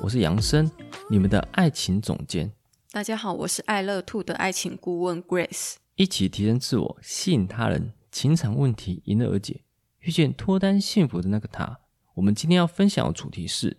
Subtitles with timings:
[0.00, 0.70] 我是杨生，
[1.10, 2.50] 你们的爱情总监。
[2.90, 5.74] 大家好，我是爱乐 Two 的爱情顾问 Grace。
[5.96, 9.60] 一起提升自我，吸引他人，情场问题迎刃而解，
[9.98, 11.80] 遇见脱单幸福的那个他。
[12.14, 13.76] 我们今天要分享的主题是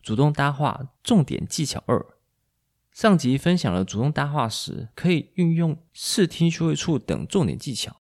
[0.00, 2.06] 主动搭话重点技巧二。
[2.92, 7.96] 上集分享了主动搭话时可以运用视听触味触等重点技巧，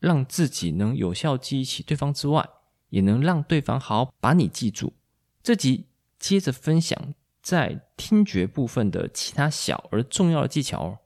[0.00, 2.44] 让自己能有效记忆起对方之外，
[2.88, 4.94] 也能让对方好好把你记住。
[5.44, 5.86] 这集
[6.22, 6.96] 接着分享。
[7.42, 10.98] 在听觉部分的其他小而重要的技巧哦，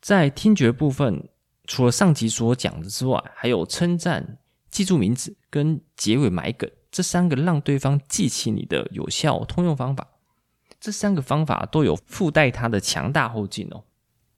[0.00, 1.28] 在听觉部分，
[1.68, 10.08] 除了上集所讲的之外，还有称赞、记住名字跟结尾埋梗这三个让对方记起你的有效通用方法。
[10.80, 13.84] 这三个方法都有附带它的强大后劲哦。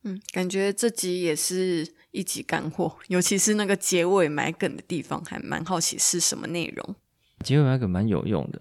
[0.03, 6.95] 嗯，感觉这集也是一集干货，尤其是那个结尾埋梗的地方，还蛮好奇是什么内容。
[7.43, 8.61] 结尾埋梗蛮有用的。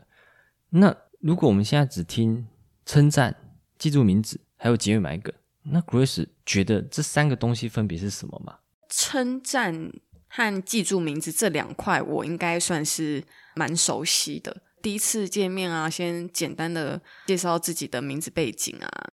[0.70, 2.48] 那如果我们现在只听。
[2.86, 3.34] 称赞、
[3.78, 5.34] 记住名字，还有结尾埋梗。
[5.62, 8.58] 那 Grace 觉得这三个东西分别是什么吗？
[8.90, 9.90] 称赞
[10.28, 13.24] 和记住名字这两块，我应该算是
[13.56, 14.64] 蛮熟悉的。
[14.82, 19.08] 第一次见面啊，先简单的介绍自己的名字背景啊，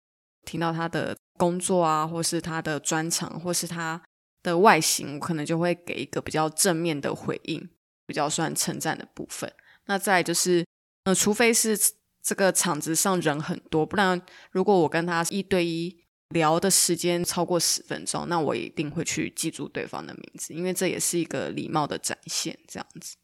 [0.45, 4.02] 听到他的工作啊，或是他的专长，或是他
[4.42, 7.70] 的外形，我可能就会给一个比较正面的回应，
[8.05, 9.52] 比较算称赞的部分。
[9.84, 10.67] 那再就是，
[11.05, 11.78] 呃，除非是。
[12.22, 15.96] 这个场子上人很多，不然如果我跟他一对一
[16.30, 22.56] 聊的时间超过十分钟，那我一定会去记住对方的名字，因为这也是一个礼貌的展现。
[22.68, 23.17] 这样子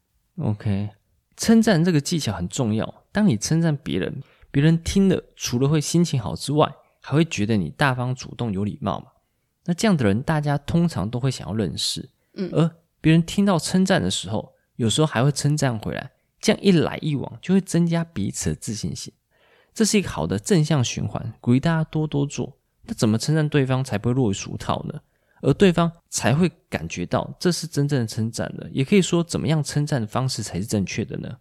[0.42, 0.90] ，OK，
[1.36, 3.04] 称赞这个技巧很重要。
[3.12, 6.68] 当你称赞别人，别人听了除了会心情好之外，
[7.00, 9.06] 还会觉得你大方、主动、有礼貌嘛。
[9.66, 12.10] 那这样的人，大家通常都会想要认识。
[12.34, 12.68] 嗯，而
[13.00, 16.10] 别人听到称赞的时候，有时候还会称赞回来。
[16.40, 19.12] 这样一来一往，就会增加彼此的自信心，
[19.74, 22.58] 这是一个好的正向循环，鼓励大家多多做。
[22.82, 25.00] 那怎么称赞对方才不会落于俗套呢？
[25.42, 28.66] 而对方才会感觉到这是真正的称赞呢？
[28.70, 31.38] 也可以说，怎么样称赞的方式才是正确的呢？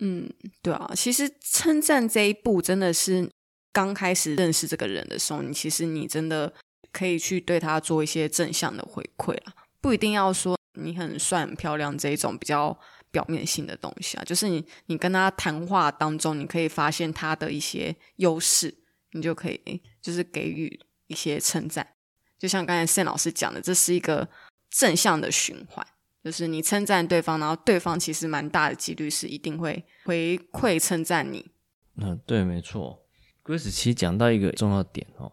[0.00, 0.28] 嗯，
[0.60, 3.30] 对啊，其实称赞这一步真的是
[3.72, 6.52] 刚开始认识这个人的时候，你其实你真的
[6.92, 12.78] 可以去对他做一些正向的回馈啊，不一定要说你很帅、很漂亮这一种比较。
[13.14, 18.74] 表面性的东西啊，就是你你跟他谈话当中，你可以发现他的一些优势，
[19.12, 21.86] 你就可以就是给予一些称赞。
[22.36, 24.28] 就像刚才 Sam 老师讲的，这是一个
[24.68, 25.86] 正向的循环，
[26.24, 31.52] 就是你称赞对方，然后对方其实蛮大的几率是一定会回馈称赞你。
[31.98, 33.06] 嗯，对，没错。
[33.44, 35.30] Grace 其实讲到一个重要点哦，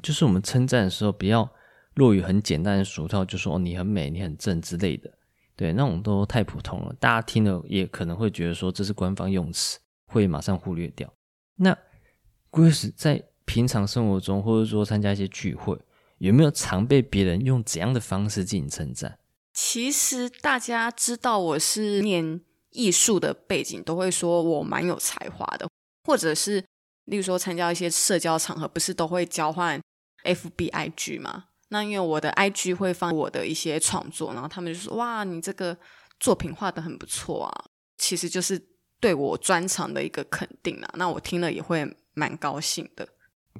[0.00, 1.50] 就是我们称赞的时候，不要
[1.94, 5.17] 落于很简单的俗套，就说，你很美，你很正之类的。
[5.58, 9.76] 对，那种都太普通了，大家听了也可能会觉得说这是官方用词，
[10.06, 11.12] 会马上忽略掉。
[11.56, 11.76] 那
[12.52, 15.76] Grace 在平常生活中，或者说参加一些聚会，
[16.18, 19.18] 有没有常被别人用怎样的方式进行称赞？
[19.52, 25.68] 其实大家知道我是念艺术的背景，都会说我蛮有才华的，
[26.04, 26.64] 或者是
[27.06, 29.80] 例如说参加一些社交场合，不是都会交换
[30.22, 31.46] FBIG 吗？
[31.70, 35.76] 那因为我的 IG 会放我的一些创作，然后他们就说：“哇，你这个
[36.18, 37.64] 作品画得很不错啊！”
[37.98, 38.58] 其实就是
[38.98, 40.90] 对我专长的一个肯定啊。
[40.94, 43.06] 那我听了也会蛮高兴的。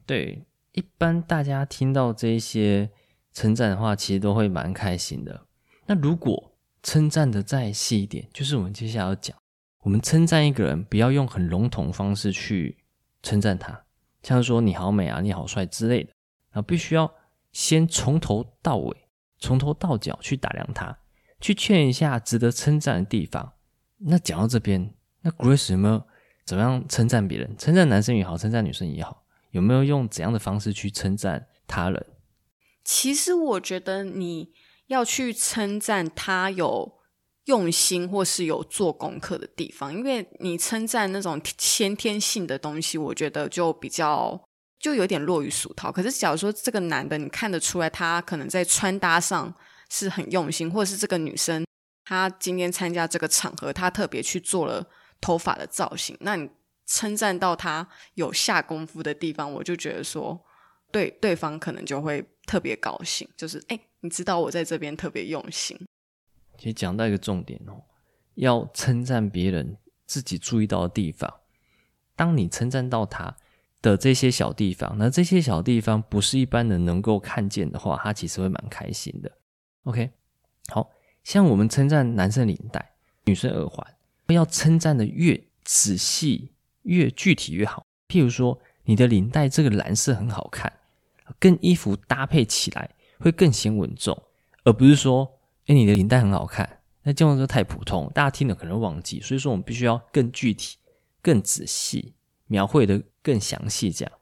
[0.06, 0.42] 对，
[0.72, 2.90] 一般大家听到这些
[3.34, 5.46] 称赞的话，其实都会蛮开心的。
[5.84, 9.36] 那如果称赞的再细一点，就是我们接下来要讲，
[9.82, 12.78] 我们称赞一个人，不要用很笼统方式去
[13.22, 13.84] 称赞他，
[14.22, 16.10] 像说“你好美啊”“你好帅”之类的，
[16.52, 17.12] 然后必须要。
[17.52, 18.96] 先从头到尾，
[19.38, 20.98] 从头到脚去打量他，
[21.40, 23.54] 去劝一下值得称赞的地方。
[23.98, 26.02] 那讲到这边，那 Grace 有没有
[26.44, 27.56] 怎么样称赞别人？
[27.56, 32.06] 称赞男生也好，称赞女生也好，有没有用怎样的方式去称赞他人？
[32.84, 34.52] 其实我觉得你
[34.86, 36.98] 要去称赞他有
[37.46, 44.47] 用心或是有做功课的地方，因为你称赞那种先天性的东西，我觉得就比较。
[44.78, 45.90] 就有点落于俗套。
[45.90, 49.52] 可是，假如说这个男的，你看得出来他可能在穿搭上
[49.90, 51.64] 是很用心，或者是这个女生
[52.04, 54.86] 她今天参加这个场合，她特别去做了
[55.20, 56.48] 头发的造型，那你
[56.86, 60.40] 称赞到他有下功夫的地方，我就觉得说，
[60.90, 65.78] 对对方可能就会特别高兴，就是哎，你知道我在这边特别用心。
[66.56, 67.82] 其实讲到一个重点哦，
[68.36, 69.76] 要称赞别人
[70.06, 71.40] 自己注意到的地方。
[72.16, 73.36] 当你称赞到他
[73.82, 79.30] 的这些小地方，那这些小地方不是一般人能够看见的话，他其实会蛮开心的。
[79.84, 80.10] OK，
[80.68, 80.90] 好，
[81.24, 82.92] 像我们称赞男生领带、
[83.24, 83.86] 女生耳环，
[84.28, 86.52] 要称赞的越仔细。
[86.84, 87.84] 越具体越好。
[88.08, 90.72] 譬如说，你的领带这个蓝色很好看，
[91.38, 92.88] 跟衣服搭配起来
[93.18, 94.16] 会更显稳重，
[94.64, 99.20] 而不是说，哎，你的领带很好看，那这样说太普通，大家听了可能忘记。
[99.20, 100.78] 所以说，我们必须要更具体、
[101.20, 102.14] 更仔细，
[102.48, 103.92] 描绘得更详细。
[103.92, 104.12] 这样，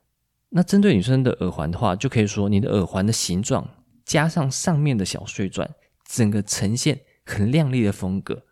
[0.51, 3.67] 那针对女生的耳环的话，就可以说，你的耳环的形状
[4.05, 5.69] 加上上面的小碎钻，
[6.05, 8.45] 整个呈现很亮丽的风格。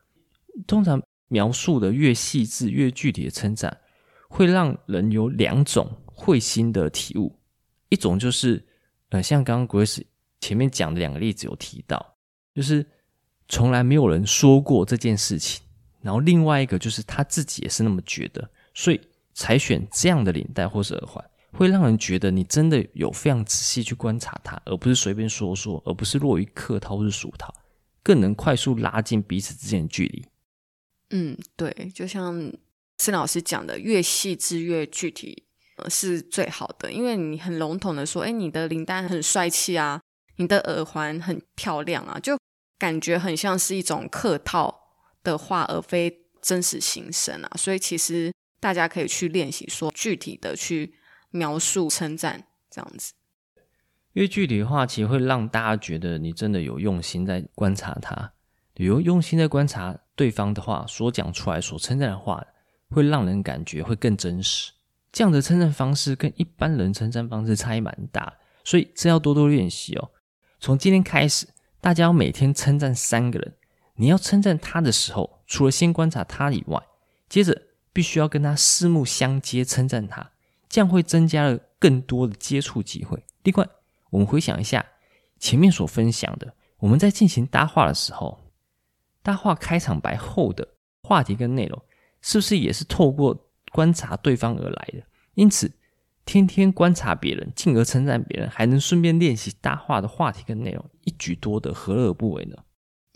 [0.66, 3.78] 通常描述的越细致、越具体的称赞。
[4.26, 7.38] 会让人有两种会心的体悟，
[7.88, 8.66] 一种就是，
[9.10, 10.02] 呃，像刚刚 Grace
[10.40, 12.16] 前面讲的两个例子有提到，
[12.52, 12.84] 就是
[13.46, 15.64] 从来没有人说过这件事情，
[16.00, 19.00] 然后另外一个就是他自己也是那么觉得，所以
[19.34, 27.52] 才选这样的领带或是耳环，会让人觉得你真的有非常仔细去观察它，而不是随便说说，而不是落于客套或是俗套，
[28.02, 30.26] 更能快速拉近彼此之间的距离。
[31.10, 32.52] 嗯，对，就像。
[33.02, 35.42] 施老师讲的越细致越具体，
[35.90, 36.92] 是最好的。
[36.92, 40.00] 因为你很笼统的说，哎，你的领带很帅气啊，
[40.36, 42.38] 你的耳环很漂亮啊，就
[42.78, 44.92] 感觉很像是一种客套
[45.24, 47.50] 的话，而非真实心声啊。
[47.56, 48.32] 所以其实
[48.64, 50.94] 大家可以去练习说具体的去
[51.28, 53.12] 描述称赞，这样子。
[54.14, 58.32] 因为具体的话，其实会让大家觉得你真的有用心在观察他，
[58.76, 62.42] 有用心在观察对方的话所讲出来所称赞的话。
[62.90, 64.70] 会让人感觉会更真实，
[65.10, 68.32] 这样的称赞方式跟一般人称赞方式差异蛮大，
[68.62, 70.10] 所以这要多多练习哦。
[70.60, 71.48] 从今天开始，
[71.80, 73.54] 大家要每天称赞三个人。
[73.96, 76.80] 你要称赞他的时候，除了先观察他以外，
[77.28, 77.62] 接着
[77.94, 80.32] 必须要跟他四目相接称赞他，
[80.68, 83.24] 这样会增加了更多的接触机会。
[83.44, 83.66] 另外，
[84.10, 84.84] 我们回想一下
[85.38, 88.38] 前面所分享的，我们在进行搭话的时候，
[89.22, 90.68] 搭话开场白后的
[91.02, 91.82] 话题跟内容。
[92.26, 95.02] 是不是也是透过观察对方而来的？
[95.34, 95.70] 因此，
[96.24, 102.56] 天天观察别人，进而称赞别人，还能顺便练习搭话的话题跟内容，一举多得，何乐而不为呢？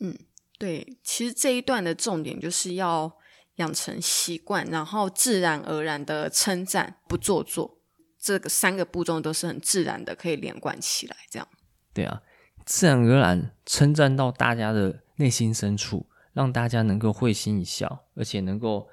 [0.01, 0.15] 嗯，
[0.59, 3.11] 对，其实这一段的重点就是要
[3.58, 7.78] 养成习惯，然后自然而然的称赞，不做作，
[8.19, 11.16] 这个三个步骤都是很自然的，可以连贯起来。
[11.31, 11.46] 这样，
[11.94, 12.22] 对啊，
[12.66, 18.88] 自然而然称赞到大家的内心深处，让大家能够会心一笑，而且能够。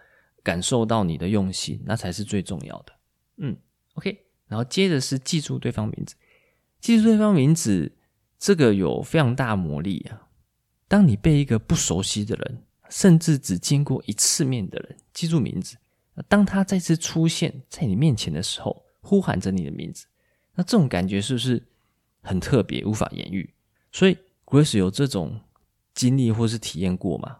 [0.45, 2.94] 感受到你的用心，那才是最重要的。
[3.38, 3.57] 嗯
[3.95, 6.13] ，OK，然后接着是记住对方名字，
[6.79, 7.91] 记住对方名字，
[8.38, 10.27] 这个有非常大魔力啊。
[10.88, 12.63] 当你被一个不熟悉的人，
[12.95, 15.75] 甚至只见过一次面的人记住名字，
[16.30, 20.06] 当他再次出现在你面前的时候，呼喊着你的名字，
[20.53, 21.62] 那这种感觉是不是
[22.21, 23.53] 很特别，无法言喻？
[23.92, 25.42] 所以，Grace 有这种
[25.94, 27.39] 经历或是体验过吗？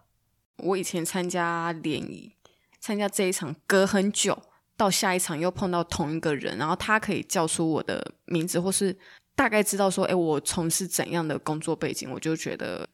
[0.58, 2.34] 我以前参加联谊。
[2.78, 4.40] 参加这一场，隔很久
[4.76, 8.94] 到下一场又碰到同一个人，然后他可以叫出我的名字，或是
[9.34, 12.86] 大概知道说，哎，我从事怎样的工作背景，我就觉得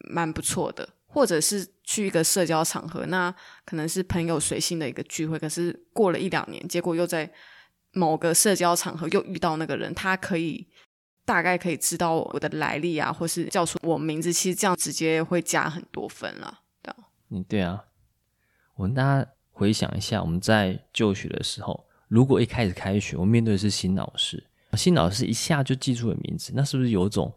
[0.00, 0.88] 蛮不错的。
[1.08, 3.34] 或者是去一个社交场合，那
[3.64, 7.28] 可能是朋友随性的一个聚会，可是过了一两年，结果又在
[7.92, 10.66] 某个社交场合又遇到那个人，他可以
[11.24, 16.60] 大概可以知道我的来历啊，或是叫出我名字，其实这样直接会加很多分了。
[16.80, 16.94] 对，
[17.30, 17.84] 嗯，对啊，
[18.76, 19.28] 我跟大家。
[19.50, 27.34] 回想一下，我们在就学的时候，如果一开始开学，我面对的是新老师，新老师一下就记住了名字，那是不是有种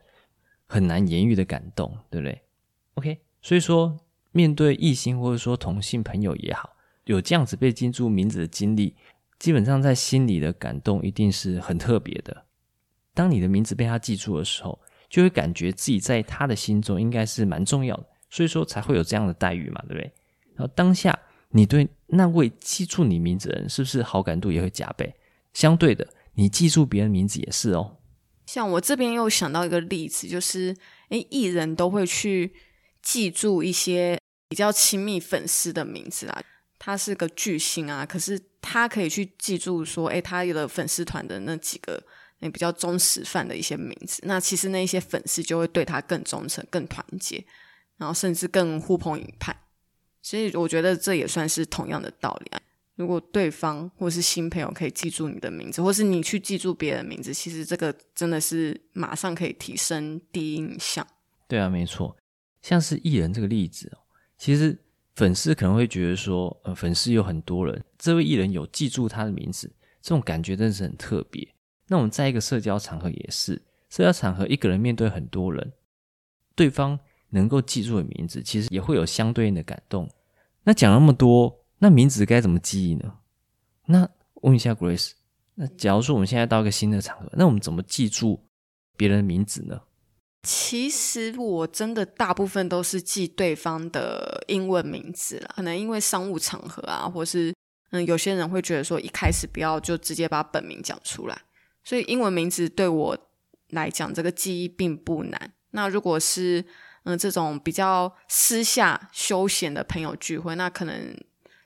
[0.67, 2.39] 很难言喻的感动，对不对
[2.93, 3.99] ？OK，所以说
[4.31, 6.69] 面对异性或者说同性朋友也好，
[7.05, 8.95] 有这样子被记住名字的经历，
[9.39, 12.45] 基本上在心里的感动一定是很特别的。
[13.13, 14.79] 当你的名字被他记住的时候，
[15.09, 20.11] 就会感觉自己在他的心中应该是蛮重要的，所以说才会有这样的待遇嘛，对不对？
[20.55, 21.17] 然后当下。
[21.53, 25.13] 你对那位记住你名字的人，是不是好感度也会加倍？
[25.51, 27.97] 相对的，你记住别人名字也是哦。
[28.45, 30.73] 像我这边又想到一个例子，就是
[31.09, 32.53] 诶，艺人都会去
[33.01, 36.41] 记住一些比较亲密粉丝的名字啊。
[36.83, 42.03] 他是个巨星啊，可是他可以去记住说，诶，他有了粉丝团的那几个
[42.39, 44.19] 那比较忠实范的一些名字。
[44.25, 47.45] 那其实那些粉丝就会对他更忠诚、更团结，
[47.97, 49.55] 然后甚至更呼朋引伴。
[50.23, 52.59] 所以我觉得这也算是同样的道理啊。
[52.95, 61.05] 如果对方或是新朋友可以记住你的名字，或是你去记住别人名字，其实这个真的是马上可以提升第一印象。
[61.47, 62.15] 对啊，没错，
[62.61, 63.97] 像是艺人这个例子哦，
[64.37, 64.77] 其实
[65.15, 71.47] 粉丝可能会觉得说，呃，粉丝有很多人，这位艺人有记住他的名字，这种感觉真的是很特别。
[71.87, 75.73] 那我们在一个社交场合也是，社交场合一个人面对很多人，
[76.55, 76.97] 对方
[77.29, 80.09] 能够记住的名字，其实也会有相对应的感动。
[80.63, 83.17] 那讲那么多，那名字该怎么记忆呢？
[83.87, 85.11] 那问一下 Grace，
[85.55, 88.47] 那假如说我们现在到一个新的场合，那我们怎么记住
[88.95, 89.81] 别人的名字呢？
[90.43, 97.53] 其实我真的大部分都是记对方的英文名字啦，可能因为商务场合啊，或是
[97.91, 101.41] 嗯，有些人会觉得说一开始不要就直接把本名讲出来，
[101.83, 103.17] 所以英文名字对我
[103.69, 105.53] 来讲，这个记忆并不难。
[105.71, 106.65] 那如果是
[107.03, 111.15] 嗯这种比较私下休闲的朋友聚会，那可能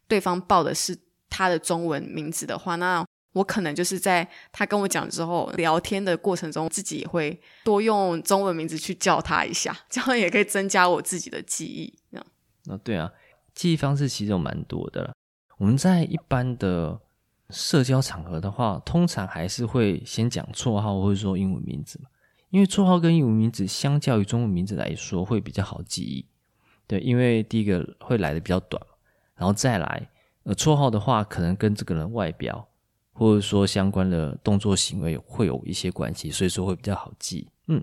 [0.07, 0.97] 对方报的是
[1.29, 3.05] 他的中文名字的话，那
[3.35, 11.93] 我可能就是在他跟我讲之后，聊天的过程中，自己也会多用中文名字去叫他一下，这样也可以增加我自己的记忆。
[12.63, 13.11] 那，对啊，
[13.53, 15.13] 记忆方式其实有蛮多的了。
[15.57, 16.97] 我们在一般的
[17.49, 22.09] 社交场合的话，通常还是会先讲绰号或者说英文名字嘛，
[22.51, 26.25] 因为绰号跟英文名字相较于中文名字来说会比较好记忆。
[26.87, 28.81] 对，因为第一个会来的比较短，
[29.35, 30.09] 然后再来，
[30.43, 32.69] 呃，绰号的话可能跟这个人外表。
[33.17, 37.47] 或者说相关的动作行为会有一些关系，所以说会比较好记。
[37.67, 37.81] 嗯，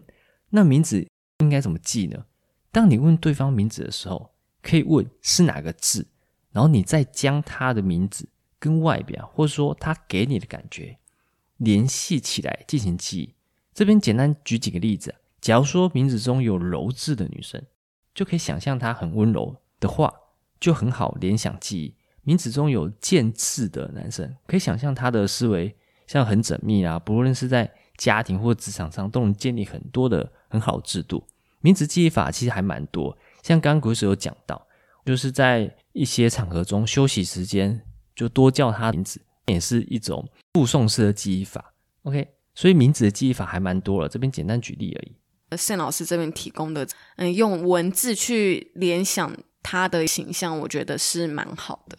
[0.51, 1.09] 那名字
[1.39, 2.27] 应该怎么记呢？
[2.71, 6.07] 当你问对方名字的时候，可以问是哪个字，
[6.51, 10.99] 然后你再将他的名字跟外表，或者说他给你的感觉
[11.57, 13.35] 联系起来进行记忆。
[13.73, 17.65] 这边简单举几个例子，假如说名字中有柔字的女生，
[18.15, 20.13] 就可以想象她很温柔的话，
[20.61, 21.95] 就很好联想记忆。
[22.23, 25.75] 名字中有剑字的男生，可以想象他的思维
[26.07, 31.25] 像很缜密啊，不论是在家庭或职场上，都能建立很多的很好制度。
[31.61, 34.67] 名字记忆法其实还蛮多，像刚刚 Grace 有讲到，
[35.05, 37.81] 就是在一些场合中休息时间
[38.15, 41.73] 就多叫他名字，也是一种附送式的记忆法。
[42.03, 45.57] OK，所以名字的记忆法还蛮多了，这边简单举例而已。
[45.57, 46.87] 盛老师这边提供的，
[47.17, 51.99] 嗯，用文字去联想他的形象，我觉得是蛮好的。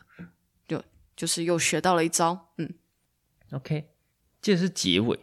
[1.15, 2.74] 就是又学到了一招，嗯
[3.51, 3.89] ，OK，
[4.41, 5.20] 接着是结尾。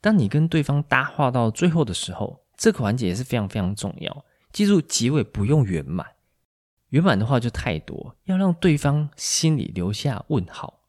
[0.00, 4.24] 当你跟对方搭话到最后的时候，这个环节也是非常非常重要。
[4.52, 6.06] 记住，结尾不用圆满，
[6.88, 10.80] 圆满的话就太多，要让对方心里留下问号，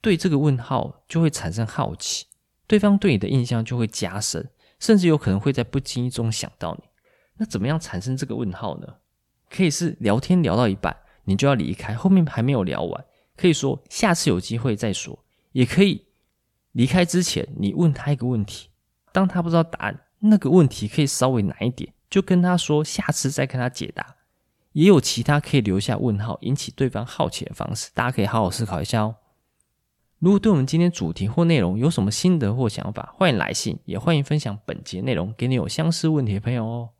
[0.00, 2.26] 对这个问号就会产生好奇，
[2.66, 6.88] 对方对你的印象就会加深，甚至有可能会在不经意中想到你。
[7.36, 8.96] 那怎么样产生这个问号呢？
[9.50, 13.04] 可以是聊天聊到一半，你就要离开，后面还没有聊完。
[13.36, 15.18] 可以说下次有机会再说，
[15.52, 16.04] 也可以
[16.72, 18.68] 离开之前你问他一个问题，
[19.12, 24.16] 当他不知道答案，那个问题可以稍微难一点，就跟他说下次再跟他解答。
[24.72, 29.16] 也有其他可以留下问号，引起对方好奇的方式，大家可以好好思考一下哦。
[30.18, 36.90] 如果对我们今天主题或内容有什么心得或想法，欢迎来信，也欢迎分享本节内容给你有相似问题的朋友哦。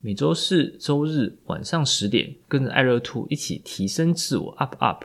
[0.00, 5.04] 每周四、周日晚上十点，跟着爱乐兔一起提升自我，up up。